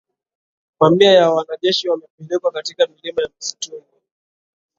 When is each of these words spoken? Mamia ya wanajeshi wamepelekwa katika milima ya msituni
Mamia 0.79 1.11
ya 1.11 1.31
wanajeshi 1.31 1.89
wamepelekwa 1.89 2.51
katika 2.51 2.87
milima 2.87 3.21
ya 3.21 3.29
msituni 3.39 3.83